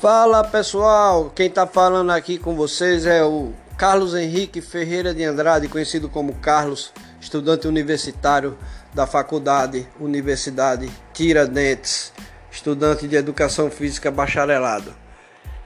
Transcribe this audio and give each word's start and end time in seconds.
Fala 0.00 0.44
pessoal, 0.44 1.32
quem 1.34 1.46
está 1.46 1.66
falando 1.66 2.10
aqui 2.10 2.36
com 2.36 2.54
vocês 2.54 3.06
é 3.06 3.24
o 3.24 3.54
Carlos 3.78 4.14
Henrique 4.14 4.60
Ferreira 4.60 5.14
de 5.14 5.24
Andrade, 5.24 5.68
conhecido 5.68 6.06
como 6.06 6.34
Carlos, 6.34 6.92
estudante 7.18 7.66
universitário 7.66 8.58
da 8.92 9.06
Faculdade 9.06 9.88
Universidade 9.98 10.90
Tiradentes, 11.14 12.12
estudante 12.52 13.08
de 13.08 13.16
Educação 13.16 13.70
Física 13.70 14.10
bacharelado. 14.10 14.94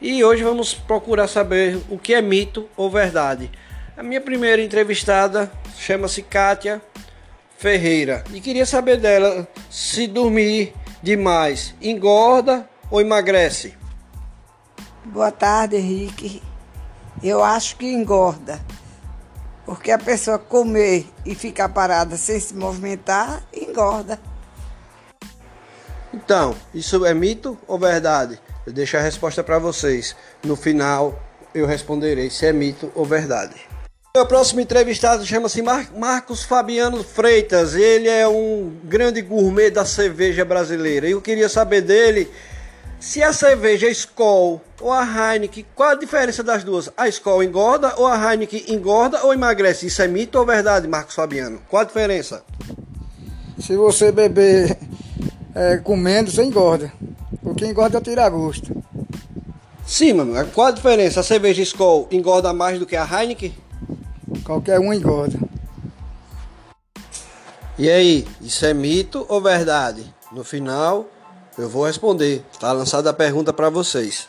E 0.00 0.22
hoje 0.22 0.44
vamos 0.44 0.74
procurar 0.74 1.26
saber 1.26 1.80
o 1.90 1.98
que 1.98 2.14
é 2.14 2.22
mito 2.22 2.68
ou 2.76 2.88
verdade. 2.88 3.50
A 3.96 4.02
minha 4.02 4.20
primeira 4.20 4.62
entrevistada 4.62 5.50
chama-se 5.76 6.22
Kátia 6.22 6.80
Ferreira 7.58 8.22
e 8.32 8.40
queria 8.40 8.64
saber 8.64 8.96
dela 8.96 9.46
se 9.68 10.06
dormir 10.06 10.72
demais 11.02 11.74
engorda 11.82 12.64
ou 12.88 13.00
emagrece. 13.00 13.79
Boa 15.12 15.32
tarde, 15.32 15.74
Henrique. 15.74 16.40
Eu 17.20 17.42
acho 17.42 17.74
que 17.74 17.84
engorda. 17.84 18.60
Porque 19.66 19.90
a 19.90 19.98
pessoa 19.98 20.38
comer 20.38 21.04
e 21.26 21.34
ficar 21.34 21.68
parada 21.68 22.16
sem 22.16 22.38
se 22.38 22.54
movimentar, 22.54 23.42
engorda. 23.52 24.20
Então, 26.14 26.54
isso 26.72 27.04
é 27.04 27.12
mito 27.12 27.58
ou 27.66 27.76
verdade? 27.76 28.40
Eu 28.64 28.72
deixo 28.72 28.96
a 28.96 29.00
resposta 29.00 29.42
para 29.42 29.58
vocês. 29.58 30.14
No 30.44 30.54
final, 30.54 31.20
eu 31.52 31.66
responderei 31.66 32.30
se 32.30 32.46
é 32.46 32.52
mito 32.52 32.92
ou 32.94 33.04
verdade. 33.04 33.56
O 34.16 34.26
próximo 34.26 34.60
entrevistado 34.60 35.26
chama-se 35.26 35.60
Mar 35.60 35.90
Marcos 35.92 36.44
Fabiano 36.44 37.02
Freitas. 37.02 37.74
Ele 37.74 38.08
é 38.08 38.28
um 38.28 38.72
grande 38.84 39.22
gourmet 39.22 39.70
da 39.70 39.84
cerveja 39.84 40.44
brasileira. 40.44 41.08
Eu 41.08 41.20
queria 41.20 41.48
saber 41.48 41.80
dele 41.80 42.30
se 43.00 43.22
a 43.22 43.32
cerveja 43.32 43.88
Skol 43.88 44.60
ou 44.80 44.92
a 44.92 45.02
Heineken, 45.02 45.64
qual 45.74 45.90
a 45.90 45.94
diferença 45.94 46.42
das 46.42 46.62
duas? 46.62 46.90
A 46.96 47.08
Skol 47.08 47.42
engorda 47.42 47.94
ou 47.96 48.06
a 48.06 48.32
Heineken 48.32 48.64
engorda 48.68 49.24
ou 49.24 49.32
emagrece? 49.32 49.86
Isso 49.86 50.02
é 50.02 50.06
mito 50.06 50.38
ou 50.38 50.44
verdade, 50.44 50.86
Marcos 50.86 51.14
Fabiano? 51.14 51.60
Qual 51.68 51.80
a 51.80 51.84
diferença? 51.84 52.44
Se 53.58 53.74
você 53.74 54.12
beber 54.12 54.78
é, 55.54 55.78
comendo, 55.78 56.30
você 56.30 56.44
engorda. 56.44 56.92
Porque 57.42 57.66
engorda 57.66 57.98
é 57.98 58.00
tirar 58.02 58.28
gosto. 58.28 58.70
Sim, 59.86 60.12
mano. 60.12 60.46
Qual 60.54 60.66
a 60.68 60.70
diferença? 60.70 61.20
A 61.20 61.24
cerveja 61.24 61.62
Skol 61.62 62.06
engorda 62.10 62.52
mais 62.52 62.78
do 62.78 62.86
que 62.86 62.96
a 62.96 63.04
Heineken? 63.04 63.54
Qualquer 64.44 64.78
um 64.78 64.92
engorda. 64.92 65.38
E 67.78 67.88
aí, 67.88 68.28
isso 68.42 68.66
é 68.66 68.74
mito 68.74 69.24
ou 69.26 69.40
verdade? 69.40 70.04
No 70.30 70.44
final, 70.44 71.06
eu 71.60 71.68
vou 71.68 71.84
responder. 71.86 72.44
Está 72.52 72.72
lançada 72.72 73.10
a 73.10 73.12
pergunta 73.12 73.52
para 73.52 73.68
vocês. 73.68 74.28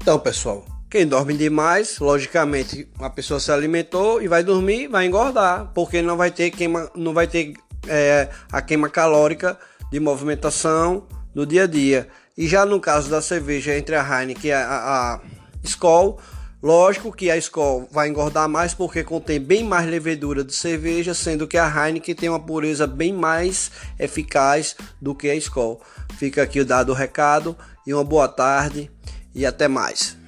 Então, 0.00 0.18
pessoal, 0.18 0.64
quem 0.90 1.06
dorme 1.06 1.34
demais, 1.34 1.98
logicamente, 1.98 2.88
uma 2.98 3.08
pessoa 3.08 3.38
se 3.38 3.52
alimentou 3.52 4.20
e 4.20 4.28
vai 4.28 4.42
dormir, 4.42 4.88
vai 4.88 5.06
engordar, 5.06 5.70
porque 5.74 6.02
não 6.02 6.16
vai 6.16 6.30
ter 6.30 6.50
queima, 6.50 6.90
não 6.94 7.14
vai 7.14 7.26
ter 7.26 7.54
é, 7.86 8.28
a 8.50 8.60
queima 8.60 8.88
calórica 8.88 9.58
de 9.90 10.00
movimentação 10.00 11.06
no 11.34 11.46
dia 11.46 11.64
a 11.64 11.66
dia. 11.66 12.08
E 12.36 12.46
já 12.46 12.66
no 12.66 12.80
caso 12.80 13.10
da 13.10 13.22
cerveja 13.22 13.76
entre 13.76 13.94
a 13.94 14.02
Heineken 14.02 14.50
e 14.50 14.52
a, 14.52 14.66
a, 14.66 15.14
a 15.14 15.20
Lógico 16.62 17.10
que 17.10 17.28
a 17.28 17.36
Skol 17.36 17.88
vai 17.90 18.08
engordar 18.08 18.48
mais 18.48 18.72
porque 18.72 19.02
contém 19.02 19.40
bem 19.40 19.64
mais 19.64 19.84
levedura 19.84 20.44
de 20.44 20.54
cerveja, 20.54 21.12
sendo 21.12 21.48
que 21.48 21.58
a 21.58 21.66
Heineken 21.66 22.14
tem 22.14 22.28
uma 22.28 22.38
pureza 22.38 22.86
bem 22.86 23.12
mais 23.12 23.72
eficaz 23.98 24.76
do 25.00 25.12
que 25.12 25.28
a 25.28 25.34
Skol. 25.34 25.82
Fica 26.16 26.40
aqui 26.44 26.60
o 26.60 26.64
dado 26.64 26.92
recado 26.92 27.56
e 27.84 27.92
uma 27.92 28.04
boa 28.04 28.28
tarde 28.28 28.88
e 29.34 29.44
até 29.44 29.66
mais. 29.66 30.21